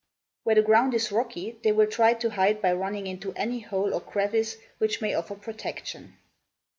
Where 0.41 0.55
the 0.55 0.63
ground 0.63 0.95
is 0.95 1.11
rocky 1.11 1.59
they 1.63 1.71
will 1.71 1.85
try 1.85 2.15
to 2.15 2.31
hide 2.31 2.59
by 2.59 2.73
running 2.73 3.05
into 3.05 3.33
any 3.35 3.59
hole 3.59 3.93
or 3.93 4.01
crevice 4.01 4.57
which 4.79 4.99
may 4.99 5.13
offer 5.13 5.35
protection. 5.35 6.17